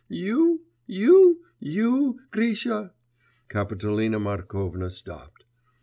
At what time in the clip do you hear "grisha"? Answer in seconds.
2.31-2.91